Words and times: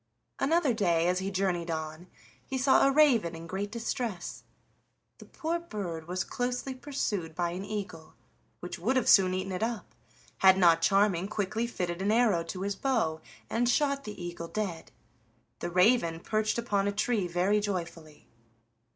Another 0.39 0.73
day, 0.73 1.07
as 1.07 1.19
he 1.19 1.29
journeyed 1.29 1.69
on, 1.69 2.07
he 2.43 2.57
saw 2.57 2.87
a 2.87 2.91
raven 2.91 3.35
in 3.35 3.45
great 3.45 3.69
distress. 3.71 4.41
The 5.19 5.25
poor 5.27 5.59
bird 5.59 6.07
was 6.07 6.23
closely 6.23 6.73
pursued 6.73 7.35
by 7.35 7.51
an 7.51 7.63
eagle, 7.63 8.15
which 8.61 8.79
would 8.79 9.07
soon 9.07 9.27
have 9.27 9.33
eaten 9.39 9.51
it 9.51 9.61
up, 9.61 9.93
had 10.39 10.57
not 10.57 10.81
Charming 10.81 11.27
quickly 11.27 11.67
fitted 11.67 12.01
an 12.01 12.11
arrow 12.11 12.43
to 12.45 12.63
his 12.63 12.75
bow 12.75 13.21
and 13.47 13.69
shot 13.69 14.03
the 14.05 14.19
eagle 14.19 14.47
dead. 14.47 14.91
The 15.59 15.69
raven 15.69 16.19
perched 16.19 16.57
upon 16.57 16.87
a 16.87 16.91
tree 16.91 17.27
very 17.27 17.59
joyfully. 17.59 18.27